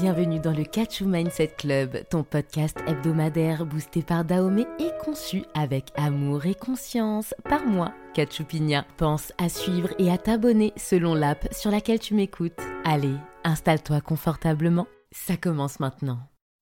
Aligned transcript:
Bienvenue 0.00 0.40
dans 0.40 0.52
le 0.52 0.64
Catch 0.64 1.00
Mindset 1.00 1.54
Club, 1.56 2.04
ton 2.10 2.22
podcast 2.22 2.76
hebdomadaire 2.86 3.64
boosté 3.64 4.02
par 4.02 4.26
Dahomey 4.26 4.66
et 4.78 4.90
conçu 5.02 5.44
avec 5.54 5.86
amour 5.96 6.44
et 6.44 6.54
conscience 6.54 7.34
par 7.48 7.64
moi, 7.64 7.94
Pigna. 8.46 8.84
Pense 8.98 9.32
à 9.38 9.48
suivre 9.48 9.88
et 9.98 10.10
à 10.10 10.18
t'abonner 10.18 10.74
selon 10.76 11.14
l'app 11.14 11.48
sur 11.50 11.70
laquelle 11.70 11.98
tu 11.98 12.12
m'écoutes. 12.12 12.60
Allez, 12.84 13.14
installe-toi 13.44 14.02
confortablement, 14.02 14.86
ça 15.12 15.38
commence 15.38 15.80
maintenant. 15.80 16.18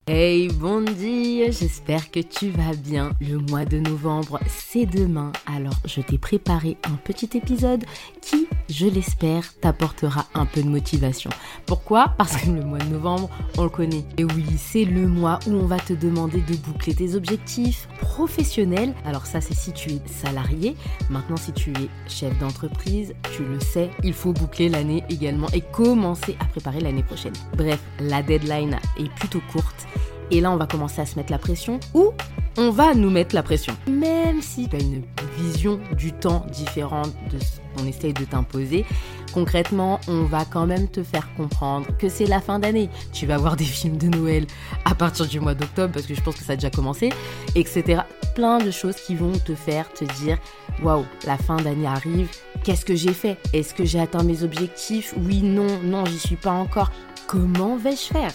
Hey 0.06 0.48
Bondi, 0.48 1.50
j'espère 1.50 2.10
que 2.10 2.20
tu 2.20 2.50
vas 2.50 2.74
bien. 2.76 3.12
Le 3.22 3.38
mois 3.38 3.64
de 3.64 3.78
novembre, 3.78 4.38
c'est 4.46 4.84
demain, 4.84 5.32
alors 5.46 5.80
je 5.86 6.02
t'ai 6.02 6.18
préparé 6.18 6.76
un 6.84 6.96
petit 6.96 7.38
épisode 7.38 7.84
qui, 8.20 8.43
je 8.68 8.86
l'espère, 8.86 9.54
t'apportera 9.60 10.26
un 10.34 10.46
peu 10.46 10.62
de 10.62 10.68
motivation. 10.68 11.30
Pourquoi? 11.66 12.14
Parce 12.18 12.36
que 12.36 12.50
le 12.50 12.62
mois 12.62 12.78
de 12.78 12.88
novembre, 12.88 13.30
on 13.58 13.64
le 13.64 13.68
connaît. 13.68 14.04
Et 14.18 14.24
oui, 14.24 14.44
c'est 14.56 14.84
le 14.84 15.06
mois 15.06 15.38
où 15.46 15.52
on 15.52 15.66
va 15.66 15.78
te 15.78 15.92
demander 15.92 16.40
de 16.40 16.56
boucler 16.56 16.94
tes 16.94 17.14
objectifs 17.14 17.88
professionnels. 18.00 18.94
Alors 19.04 19.26
ça, 19.26 19.40
c'est 19.40 19.54
si 19.54 19.72
tu 19.72 19.90
es 19.90 20.00
salarié. 20.06 20.76
Maintenant, 21.10 21.36
si 21.36 21.52
tu 21.52 21.70
es 21.70 21.88
chef 22.08 22.38
d'entreprise, 22.38 23.14
tu 23.34 23.44
le 23.44 23.60
sais, 23.60 23.90
il 24.02 24.12
faut 24.12 24.32
boucler 24.32 24.68
l'année 24.68 25.04
également 25.08 25.48
et 25.52 25.60
commencer 25.60 26.36
à 26.40 26.44
préparer 26.46 26.80
l'année 26.80 27.02
prochaine. 27.02 27.34
Bref, 27.56 27.80
la 28.00 28.22
deadline 28.22 28.78
est 28.98 29.10
plutôt 29.14 29.40
courte 29.52 29.86
et 30.30 30.40
là, 30.40 30.50
on 30.50 30.56
va 30.56 30.66
commencer 30.66 31.00
à 31.00 31.06
se 31.06 31.16
mettre 31.16 31.30
la 31.30 31.38
pression 31.38 31.80
ou 31.92 32.12
on 32.56 32.70
va 32.70 32.94
nous 32.94 33.10
mettre 33.10 33.34
la 33.34 33.42
pression. 33.42 33.76
Même 33.88 34.40
si 34.42 34.68
tu 34.68 34.76
as 34.76 34.80
une 34.80 35.02
vision 35.38 35.80
du 35.96 36.12
temps 36.12 36.46
différente 36.52 37.12
de 37.32 37.38
ce 37.38 37.58
qu'on 37.76 37.86
essaye 37.86 38.12
de 38.12 38.24
t'imposer, 38.24 38.84
concrètement, 39.32 40.00
on 40.06 40.24
va 40.24 40.44
quand 40.44 40.66
même 40.66 40.88
te 40.88 41.02
faire 41.02 41.28
comprendre 41.36 41.86
que 41.98 42.08
c'est 42.08 42.26
la 42.26 42.40
fin 42.40 42.58
d'année. 42.58 42.88
Tu 43.12 43.26
vas 43.26 43.36
voir 43.36 43.56
des 43.56 43.64
films 43.64 43.96
de 43.96 44.08
Noël 44.08 44.46
à 44.84 44.94
partir 44.94 45.26
du 45.26 45.40
mois 45.40 45.54
d'octobre 45.54 45.92
parce 45.92 46.06
que 46.06 46.14
je 46.14 46.20
pense 46.20 46.36
que 46.36 46.44
ça 46.44 46.52
a 46.52 46.56
déjà 46.56 46.70
commencé, 46.70 47.10
etc. 47.54 48.02
Plein 48.34 48.58
de 48.58 48.70
choses 48.70 48.96
qui 48.96 49.14
vont 49.14 49.32
te 49.32 49.54
faire 49.54 49.92
te 49.92 50.04
dire 50.22 50.38
waouh, 50.82 51.04
la 51.26 51.36
fin 51.36 51.56
d'année 51.56 51.86
arrive. 51.86 52.28
Qu'est-ce 52.62 52.84
que 52.84 52.94
j'ai 52.94 53.12
fait? 53.12 53.36
Est-ce 53.52 53.74
que 53.74 53.84
j'ai 53.84 54.00
atteint 54.00 54.22
mes 54.22 54.42
objectifs? 54.42 55.14
Oui, 55.18 55.42
non, 55.42 55.80
non, 55.82 56.04
j'y 56.06 56.18
suis 56.18 56.36
pas 56.36 56.52
encore. 56.52 56.90
Comment 57.26 57.76
vais-je 57.76 58.12
faire? 58.12 58.32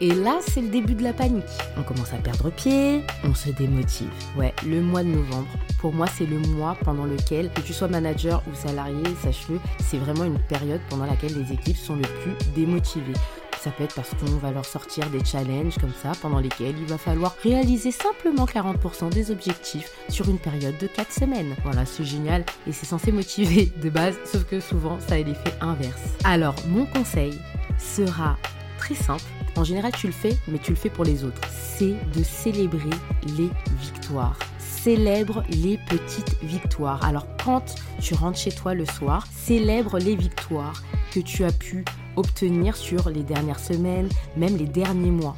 Et 0.00 0.14
là, 0.14 0.38
c'est 0.40 0.60
le 0.62 0.68
début 0.68 0.94
de 0.94 1.02
la 1.02 1.12
panique. 1.12 1.44
On 1.76 1.82
commence 1.82 2.12
à 2.12 2.16
perdre 2.16 2.50
pied, 2.50 3.02
on 3.22 3.34
se 3.34 3.50
démotive. 3.50 4.10
Ouais, 4.36 4.54
le 4.66 4.80
mois 4.80 5.02
de 5.02 5.08
novembre, 5.08 5.48
pour 5.78 5.92
moi, 5.92 6.06
c'est 6.06 6.26
le 6.26 6.38
mois 6.38 6.76
pendant 6.84 7.04
lequel, 7.04 7.50
que 7.52 7.60
tu 7.60 7.72
sois 7.72 7.88
manager 7.88 8.42
ou 8.50 8.54
salarié, 8.54 9.02
sache-le, 9.22 9.60
c'est 9.78 9.98
vraiment 9.98 10.24
une 10.24 10.38
période 10.38 10.80
pendant 10.88 11.04
laquelle 11.04 11.36
les 11.36 11.52
équipes 11.52 11.76
sont 11.76 11.96
le 11.96 12.02
plus 12.02 12.34
démotivées. 12.54 13.12
Ça 13.60 13.70
peut 13.70 13.84
être 13.84 13.94
parce 13.94 14.10
qu'on 14.14 14.38
va 14.38 14.52
leur 14.52 14.64
sortir 14.64 15.10
des 15.10 15.22
challenges 15.22 15.76
comme 15.78 15.92
ça, 16.02 16.12
pendant 16.22 16.38
lesquels 16.38 16.78
il 16.78 16.86
va 16.86 16.96
falloir 16.96 17.36
réaliser 17.42 17.92
simplement 17.92 18.46
40% 18.46 19.10
des 19.10 19.30
objectifs 19.30 19.90
sur 20.08 20.30
une 20.30 20.38
période 20.38 20.78
de 20.78 20.86
4 20.86 21.12
semaines. 21.12 21.54
Voilà, 21.62 21.84
c'est 21.84 22.04
génial 22.04 22.42
et 22.66 22.72
c'est 22.72 22.86
censé 22.86 23.12
motiver 23.12 23.70
de 23.82 23.90
base, 23.90 24.16
sauf 24.24 24.44
que 24.44 24.60
souvent 24.60 24.98
ça 25.06 25.16
a 25.16 25.18
l'effet 25.18 25.52
inverse. 25.60 26.00
Alors, 26.24 26.54
mon 26.68 26.86
conseil 26.86 27.38
sera 27.78 28.38
très 28.78 28.94
simple 28.94 29.24
en 29.56 29.64
général, 29.64 29.92
tu 29.92 30.06
le 30.06 30.12
fais, 30.12 30.36
mais 30.48 30.58
tu 30.58 30.70
le 30.70 30.76
fais 30.76 30.90
pour 30.90 31.04
les 31.04 31.24
autres. 31.24 31.40
C'est 31.50 31.94
de 32.16 32.22
célébrer 32.22 32.90
les 33.36 33.50
victoires. 33.80 34.38
Célèbre 34.58 35.44
les 35.50 35.78
petites 35.88 36.42
victoires. 36.42 37.04
Alors 37.04 37.26
quand 37.44 37.76
tu 38.00 38.14
rentres 38.14 38.38
chez 38.38 38.52
toi 38.52 38.74
le 38.74 38.86
soir, 38.86 39.26
célèbre 39.30 39.98
les 39.98 40.16
victoires 40.16 40.82
que 41.12 41.20
tu 41.20 41.44
as 41.44 41.52
pu 41.52 41.84
obtenir 42.20 42.76
sur 42.76 43.10
les 43.10 43.22
dernières 43.22 43.58
semaines, 43.58 44.08
même 44.36 44.56
les 44.56 44.66
derniers 44.66 45.10
mois. 45.10 45.36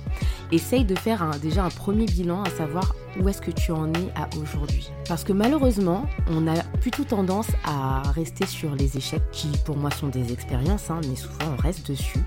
Essaye 0.50 0.84
de 0.84 0.94
faire 0.94 1.30
déjà 1.40 1.64
un 1.64 1.70
premier 1.70 2.04
bilan 2.04 2.42
à 2.42 2.50
savoir 2.50 2.94
où 3.20 3.28
est-ce 3.28 3.40
que 3.40 3.50
tu 3.50 3.72
en 3.72 3.92
es 3.94 4.12
à 4.14 4.28
aujourd'hui. 4.40 4.90
Parce 5.08 5.24
que 5.24 5.32
malheureusement, 5.32 6.06
on 6.30 6.46
a 6.46 6.62
plutôt 6.80 7.04
tendance 7.04 7.48
à 7.64 8.02
rester 8.10 8.46
sur 8.46 8.74
les 8.74 8.96
échecs 8.96 9.22
qui 9.32 9.48
pour 9.64 9.76
moi 9.76 9.90
sont 9.90 10.08
des 10.08 10.32
expériences, 10.32 10.90
hein, 10.90 11.00
mais 11.08 11.16
souvent 11.16 11.54
on 11.58 11.62
reste 11.62 11.88
dessus. 11.88 12.20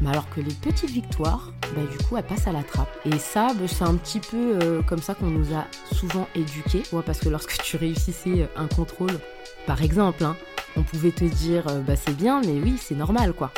Mais 0.00 0.10
alors 0.10 0.28
que 0.30 0.40
les 0.40 0.54
petites 0.54 0.90
victoires, 0.90 1.52
bah, 1.74 1.82
du 1.90 1.98
coup, 2.04 2.16
elles 2.16 2.24
passent 2.24 2.46
à 2.46 2.52
la 2.52 2.62
trappe. 2.62 2.88
Et 3.04 3.18
ça, 3.18 3.48
bah, 3.54 3.66
c'est 3.66 3.84
un 3.84 3.94
petit 3.94 4.20
peu 4.20 4.58
euh, 4.62 4.82
comme 4.82 5.00
ça 5.00 5.14
qu'on 5.14 5.26
nous 5.26 5.54
a 5.54 5.64
souvent 5.94 6.26
éduqués. 6.34 6.82
Parce 7.04 7.18
que 7.18 7.28
lorsque 7.28 7.62
tu 7.62 7.76
réussissais 7.76 8.48
un 8.56 8.66
contrôle, 8.66 9.18
par 9.66 9.82
exemple, 9.82 10.24
hein, 10.24 10.36
on 10.76 10.82
pouvait 10.82 11.10
te 11.10 11.24
dire 11.24 11.66
euh, 11.68 11.80
bah, 11.80 11.96
c'est 11.96 12.16
bien, 12.16 12.40
mais 12.42 12.60
oui, 12.60 12.76
c'est 12.78 12.94
normal 12.94 13.32
quoi. 13.32 13.50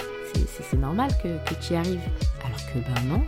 C'est 0.71 0.79
normal 0.79 1.11
que, 1.23 1.55
tu 1.61 1.75
y 1.75 1.77
arrives. 1.77 2.01
Alors 2.45 2.59
que 2.73 2.79
ben 2.79 3.09
non, 3.09 3.23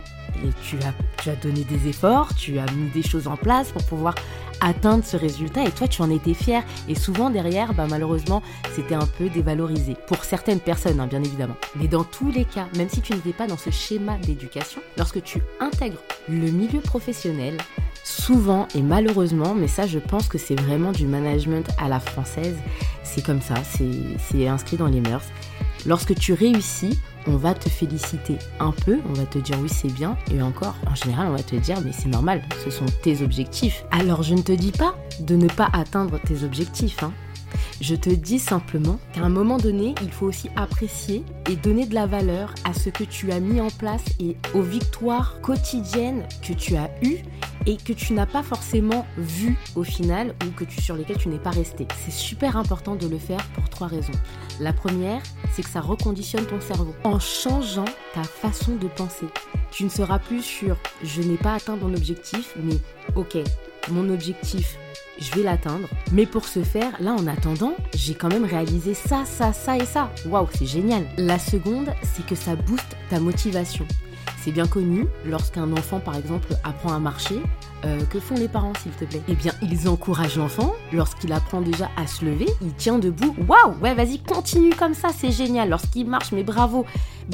tu 0.63 0.77
as, 0.77 0.93
tu 1.21 1.29
as 1.29 1.35
donné 1.35 1.63
des 1.63 1.89
efforts, 1.89 2.33
tu 2.35 2.59
as 2.59 2.65
mis 2.71 2.89
des 2.89 3.03
choses 3.03 3.27
en 3.27 3.37
place 3.37 3.71
pour 3.71 3.83
pouvoir 3.83 4.15
atteindre 4.61 5.03
ce 5.03 5.17
résultat 5.17 5.65
et 5.65 5.71
toi 5.71 5.87
tu 5.87 6.01
en 6.01 6.09
étais 6.09 6.33
fier. 6.33 6.63
Et 6.87 6.95
souvent 6.95 7.29
derrière 7.29 7.73
bah, 7.73 7.87
malheureusement 7.89 8.41
c'était 8.73 8.95
un 8.95 9.05
peu 9.05 9.29
dévalorisé. 9.29 9.95
Pour 10.07 10.23
certaines 10.23 10.59
personnes 10.59 10.99
hein, 10.99 11.07
bien 11.07 11.23
évidemment. 11.23 11.57
Mais 11.75 11.87
dans 11.87 12.03
tous 12.03 12.31
les 12.31 12.45
cas 12.45 12.67
même 12.77 12.89
si 12.89 13.01
tu 13.01 13.13
n'étais 13.13 13.33
pas 13.33 13.47
dans 13.47 13.57
ce 13.57 13.69
schéma 13.69 14.17
d'éducation 14.17 14.81
lorsque 14.97 15.21
tu 15.23 15.41
intègres 15.59 16.01
le 16.29 16.51
milieu 16.51 16.79
professionnel 16.79 17.57
souvent 18.03 18.67
et 18.73 18.81
malheureusement 18.81 19.53
mais 19.53 19.67
ça 19.67 19.85
je 19.85 19.99
pense 19.99 20.27
que 20.27 20.37
c'est 20.37 20.59
vraiment 20.59 20.91
du 20.91 21.05
management 21.05 21.69
à 21.77 21.87
la 21.87 21.99
française 21.99 22.57
c'est 23.03 23.23
comme 23.23 23.41
ça 23.41 23.55
c'est 23.63 24.47
inscrit 24.47 24.77
dans 24.77 24.87
les 24.87 25.01
mœurs 25.01 25.23
lorsque 25.85 26.15
tu 26.15 26.33
réussis 26.33 26.99
on 27.27 27.35
va 27.35 27.53
te 27.53 27.69
féliciter 27.69 28.37
un 28.59 28.71
peu, 28.71 28.97
on 29.07 29.13
va 29.13 29.25
te 29.25 29.37
dire 29.37 29.57
oui 29.61 29.69
c'est 29.69 29.93
bien, 29.93 30.17
et 30.33 30.41
encore, 30.41 30.75
en 30.89 30.95
général 30.95 31.27
on 31.27 31.35
va 31.35 31.43
te 31.43 31.55
dire 31.55 31.79
mais 31.85 31.91
c'est 31.91 32.09
normal, 32.09 32.41
ce 32.63 32.71
sont 32.71 32.85
tes 33.03 33.21
objectifs. 33.21 33.83
Alors 33.91 34.23
je 34.23 34.33
ne 34.33 34.41
te 34.41 34.51
dis 34.51 34.71
pas 34.71 34.95
de 35.19 35.35
ne 35.35 35.47
pas 35.47 35.69
atteindre 35.73 36.19
tes 36.19 36.43
objectifs, 36.43 37.03
hein. 37.03 37.13
Je 37.81 37.95
te 37.95 38.09
dis 38.09 38.39
simplement 38.39 38.99
qu'à 39.13 39.23
un 39.23 39.29
moment 39.29 39.57
donné, 39.57 39.93
il 40.01 40.11
faut 40.11 40.27
aussi 40.27 40.49
apprécier 40.55 41.23
et 41.49 41.55
donner 41.55 41.85
de 41.85 41.95
la 41.95 42.05
valeur 42.05 42.53
à 42.63 42.73
ce 42.73 42.89
que 42.89 43.03
tu 43.03 43.31
as 43.31 43.39
mis 43.39 43.59
en 43.59 43.69
place 43.69 44.05
et 44.19 44.37
aux 44.53 44.61
victoires 44.61 45.41
quotidiennes 45.41 46.23
que 46.41 46.53
tu 46.53 46.75
as 46.75 46.89
eues 47.03 47.17
et 47.65 47.77
que 47.77 47.93
tu 47.93 48.13
n'as 48.13 48.25
pas 48.25 48.43
forcément 48.43 49.05
vues 49.17 49.57
au 49.75 49.83
final 49.83 50.35
ou 50.45 50.51
que 50.51 50.65
sur 50.81 50.95
lesquelles 50.95 51.17
tu 51.17 51.29
n'es 51.29 51.39
pas 51.39 51.51
resté. 51.51 51.87
C'est 52.03 52.11
super 52.11 52.57
important 52.57 52.95
de 52.95 53.07
le 53.07 53.17
faire 53.17 53.45
pour 53.53 53.69
trois 53.69 53.87
raisons. 53.87 54.11
La 54.59 54.73
première, 54.73 55.21
c'est 55.53 55.63
que 55.63 55.69
ça 55.69 55.81
reconditionne 55.81 56.45
ton 56.45 56.59
cerveau 56.61 56.95
en 57.03 57.19
changeant 57.19 57.85
ta 58.13 58.23
façon 58.23 58.75
de 58.75 58.87
penser. 58.87 59.27
Tu 59.71 59.83
ne 59.83 59.89
seras 59.89 60.19
plus 60.19 60.41
sur 60.41 60.77
je 61.03 61.21
n'ai 61.21 61.37
pas 61.37 61.53
atteint 61.53 61.75
mon 61.75 61.93
objectif, 61.93 62.55
mais 62.63 62.77
ok, 63.15 63.37
mon 63.89 64.09
objectif, 64.09 64.77
je 65.19 65.31
vais 65.35 65.43
l'atteindre. 65.43 65.87
Mais 66.11 66.25
pour 66.25 66.45
ce 66.45 66.63
faire, 66.63 66.91
là 66.99 67.13
en 67.13 67.27
attendant, 67.27 67.73
j'ai 67.95 68.13
quand 68.13 68.29
même 68.29 68.45
réalisé 68.45 68.93
ça, 68.93 69.23
ça, 69.25 69.53
ça 69.53 69.77
et 69.77 69.85
ça. 69.85 70.11
Waouh, 70.25 70.47
c'est 70.53 70.65
génial. 70.65 71.05
La 71.17 71.39
seconde, 71.39 71.93
c'est 72.03 72.25
que 72.25 72.35
ça 72.35 72.55
booste 72.55 72.97
ta 73.09 73.19
motivation. 73.19 73.85
C'est 74.43 74.51
bien 74.51 74.65
connu, 74.65 75.05
lorsqu'un 75.23 75.71
enfant 75.71 75.99
par 75.99 76.15
exemple 76.15 76.55
apprend 76.63 76.93
à 76.93 76.99
marcher, 76.99 77.39
euh, 77.85 78.03
que 78.05 78.19
font 78.19 78.33
les 78.33 78.47
parents 78.47 78.73
s'il 78.81 78.91
te 78.91 79.05
plaît? 79.05 79.21
Eh 79.27 79.35
bien, 79.35 79.53
ils 79.61 79.87
encouragent 79.87 80.37
l'enfant, 80.37 80.73
lorsqu'il 80.91 81.31
apprend 81.31 81.61
déjà 81.61 81.89
à 81.95 82.07
se 82.07 82.25
lever, 82.25 82.47
il 82.59 82.73
tient 82.73 82.97
debout, 82.97 83.35
waouh, 83.47 83.77
ouais 83.81 83.93
vas-y, 83.93 84.17
continue 84.17 84.73
comme 84.73 84.95
ça, 84.95 85.09
c'est 85.15 85.31
génial, 85.31 85.69
lorsqu'il 85.69 86.07
marche, 86.07 86.31
mais 86.31 86.43
bravo. 86.43 86.85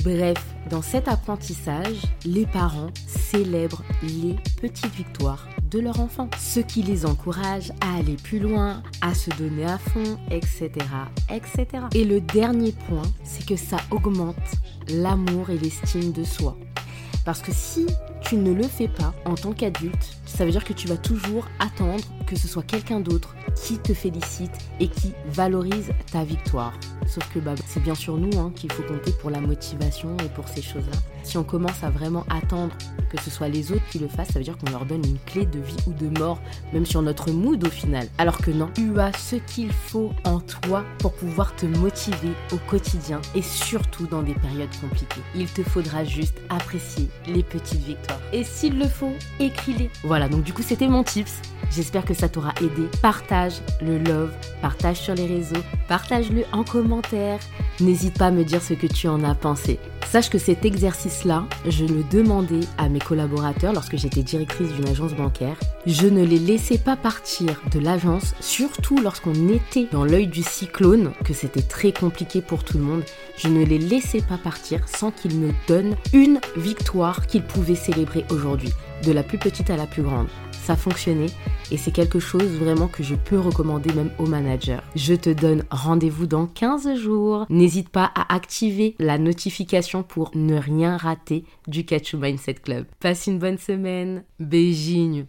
Bref, 0.04 0.38
dans 0.70 0.82
cet 0.82 1.08
apprentissage, 1.08 1.96
les 2.26 2.46
parents 2.46 2.90
célèbrent 3.08 3.84
les 4.04 4.36
petites 4.62 4.94
victoires 4.94 5.48
de 5.72 5.80
leur 5.80 6.00
enfant, 6.00 6.30
ce 6.38 6.60
qui 6.60 6.82
les 6.82 7.06
encourage 7.06 7.72
à 7.82 7.98
aller 7.98 8.16
plus 8.16 8.40
loin, 8.40 8.84
à 9.02 9.14
se 9.14 9.30
donner 9.32 9.66
à 9.66 9.78
fond, 9.78 10.18
etc. 10.30 10.70
etc. 11.30 11.86
Et 11.94 12.04
le 12.04 12.22
dernier 12.22 12.74
point, 12.88 13.04
c'est 13.24 13.46
que 13.46 13.56
ça 13.56 13.78
augmente 13.92 14.36
l'amour 14.90 15.50
et 15.50 15.58
l'estime 15.58 16.12
de 16.12 16.24
soi. 16.24 16.58
Parce 17.28 17.42
que 17.42 17.52
si 17.52 17.86
tu 18.22 18.38
ne 18.38 18.54
le 18.54 18.64
fais 18.64 18.88
pas 18.88 19.14
en 19.26 19.36
tant 19.36 19.52
qu'adulte, 19.52 20.16
ça 20.26 20.46
veut 20.46 20.52
dire 20.52 20.64
que 20.64 20.72
tu 20.72 20.88
vas 20.88 20.96
toujours 20.96 21.46
attendre 21.60 22.02
que 22.28 22.36
ce 22.36 22.48
soit 22.48 22.64
quelqu'un 22.64 23.00
d'autre 23.00 23.36
qui 23.56 23.80
te 23.80 23.94
félicite 23.94 24.52
et 24.80 24.88
qui 24.88 25.14
valorise 25.28 25.92
ta 26.12 26.24
victoire. 26.24 26.74
Sauf 27.08 27.28
que 27.34 27.40
bah, 27.40 27.56
c'est 27.66 27.82
bien 27.82 27.96
sûr 27.96 28.18
nous 28.18 28.38
hein, 28.38 28.52
qu'il 28.56 28.72
faut 28.72 28.84
compter 28.84 29.12
pour 29.14 29.30
la 29.30 29.40
motivation 29.40 30.16
et 30.18 30.30
pour 30.30 30.48
ces 30.48 30.62
choses-là. 30.62 30.98
Si 31.24 31.38
on 31.38 31.44
commence 31.44 31.84
à 31.84 31.90
vraiment 31.90 32.26
attendre 32.30 32.76
que 33.10 33.22
ce 33.22 33.30
soit 33.30 33.48
les 33.48 33.72
autres 33.72 33.88
qui 33.90 34.00
le 34.00 34.08
fassent, 34.08 34.30
ça 34.30 34.40
veut 34.40 34.46
dire 34.46 34.58
qu'on 34.58 34.72
leur 34.72 34.86
donne 34.86 35.06
une 35.06 35.20
clé 35.26 35.46
de 35.46 35.60
vie 35.60 35.76
ou 35.88 35.94
de 35.94 36.08
mort, 36.20 36.40
même 36.74 36.86
sur 36.86 37.02
notre 37.02 37.32
mood 37.32 37.66
au 37.66 37.70
final. 37.70 38.08
Alors 38.18 38.38
que 38.38 38.52
non, 38.52 38.70
tu 38.74 39.00
as 39.00 39.14
ce 39.14 39.38
qu'il 39.38 39.72
faut 39.72 40.12
en 40.26 40.40
toi 40.40 40.84
pour 41.00 41.14
pouvoir 41.14 41.56
te 41.56 41.66
motiver 41.66 42.32
au 42.52 42.58
quotidien 42.70 43.22
et 43.36 43.42
surtout 43.42 44.08
dans 44.08 44.24
des 44.24 44.34
périodes 44.34 44.70
compliquées. 44.82 45.22
Il 45.36 45.48
te 45.48 45.64
faudra 45.64 46.04
juste 46.04 46.38
apprécier 46.50 47.10
les 47.28 47.44
petites 47.44 47.84
victoires 47.84 48.20
Et 48.34 48.44
s'il 48.44 48.78
le 48.78 48.88
faut, 48.88 49.14
écris-les. 49.40 49.90
Voilà, 50.04 50.28
donc 50.28 50.44
du 50.44 50.54
coup, 50.54 50.64
c'était 50.64 50.88
mon 50.88 51.04
tips. 51.04 51.42
J'espère 51.72 52.06
que 52.06 52.14
ça 52.18 52.30
t'aura 52.30 52.54
aidé. 52.62 52.90
Partage 53.02 53.62
le 53.82 53.98
love, 54.00 54.32
partage 54.62 54.98
sur 54.98 55.16
les 55.16 55.28
réseaux, 55.28 55.62
partage-le 55.88 56.44
en 56.52 56.64
commentaire. 56.64 57.40
N'hésite 57.80 58.18
pas 58.18 58.28
à 58.28 58.32
me 58.32 58.44
dire 58.44 58.62
ce 58.62 58.74
que 58.74 58.88
tu 58.88 59.08
en 59.08 59.24
as 59.24 59.36
pensé. 59.36 59.80
Sache 60.10 60.30
que 60.30 60.38
cet 60.38 60.64
exercice-là, 60.64 61.46
je 61.68 61.84
le 61.84 62.04
demandais 62.10 62.62
à 62.78 62.88
mes 62.88 63.00
collaborateurs 63.00 63.74
lorsque 63.74 63.98
j'étais 63.98 64.24
directrice 64.24 64.72
d'une 64.72 64.88
agence 64.88 65.14
bancaire. 65.14 65.58
Je 65.86 66.08
ne 66.08 66.24
les 66.24 66.40
laissais 66.40 66.78
pas 66.78 66.96
partir 66.96 67.62
de 67.72 67.80
l'agence, 67.80 68.34
surtout 68.40 68.98
lorsqu'on 68.98 69.50
était 69.50 69.88
dans 69.92 70.06
l'œil 70.06 70.28
du 70.28 70.44
cyclone, 70.44 71.12
que 71.26 71.34
c'était 71.34 71.62
très 71.62 71.92
compliqué 71.92 72.42
pour 72.42 72.64
tout 72.64 72.78
le 72.78 72.86
monde. 72.86 73.04
Je 73.38 73.50
ne 73.50 73.66
les 73.66 73.78
laissais 73.78 74.22
pas 74.22 74.38
partir 74.38 74.88
sans 74.88 75.12
qu'ils 75.12 75.38
me 75.38 75.52
donnent 75.68 75.96
une 76.14 76.40
victoire 76.56 77.28
qu'ils 77.28 77.44
pouvaient 77.44 77.76
célébrer 77.76 78.26
aujourd'hui, 78.32 78.72
de 79.04 79.12
la 79.12 79.24
plus 79.24 79.38
petite 79.38 79.70
à 79.70 79.76
la 79.76 79.88
plus 79.88 80.04
grande 80.04 80.28
ça 80.68 80.76
fonctionnait 80.76 81.32
et 81.72 81.78
c'est 81.78 81.92
quelque 81.92 82.20
chose 82.20 82.58
vraiment 82.58 82.90
que 82.90 83.02
je 83.02 83.16
peux 83.16 83.40
recommander 83.40 83.94
même 83.94 84.12
aux 84.20 84.26
managers. 84.26 84.80
Je 84.98 85.14
te 85.14 85.30
donne 85.30 85.64
rendez-vous 85.72 86.28
dans 86.28 86.46
15 86.46 86.94
jours. 86.96 87.46
N'hésite 87.50 87.88
pas 87.88 88.12
à 88.16 88.36
activer 88.36 88.94
la 89.00 89.18
notification 89.18 90.04
pour 90.04 90.32
ne 90.36 90.58
rien 90.58 90.98
rater 90.98 91.46
du 91.68 91.86
Catch 91.86 92.16
Mindset 92.16 92.56
Club. 92.56 92.86
Passe 93.00 93.28
une 93.28 93.40
bonne 93.40 93.58
semaine. 93.58 94.26
Beijing 94.42 95.28